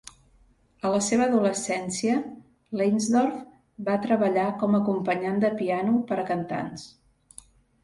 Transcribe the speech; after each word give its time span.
A 0.87 0.91
la 0.93 1.01
seva 1.07 1.27
adolescència, 1.31 2.15
Leinsdorf 2.81 3.37
va 3.91 3.99
treballar 4.07 4.49
com 4.65 4.81
a 4.81 4.81
acompanyant 4.83 5.41
de 5.47 5.55
piano 5.63 5.97
per 6.11 6.21
a 6.25 6.27
cantants. 6.35 6.91